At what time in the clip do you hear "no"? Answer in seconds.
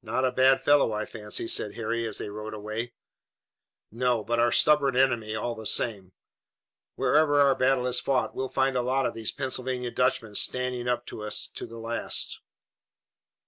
3.90-4.22